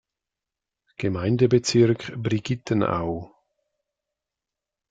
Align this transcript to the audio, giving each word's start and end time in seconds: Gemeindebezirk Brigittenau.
Gemeindebezirk 0.97 2.13
Brigittenau. 2.17 3.35